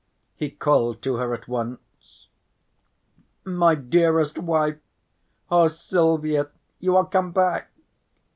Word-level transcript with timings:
He 0.35 0.49
called 0.49 1.03
to 1.03 1.17
her 1.17 1.31
at 1.31 1.47
once. 1.47 2.25
"My 3.45 3.75
dearest 3.75 4.39
wife! 4.39 4.79
Oh, 5.51 5.67
Silvia! 5.67 6.49
You 6.79 6.97
are 6.97 7.05
come 7.05 7.31
back!" 7.31 7.69